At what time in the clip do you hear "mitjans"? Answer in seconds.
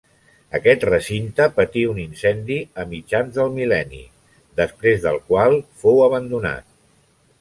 2.93-3.31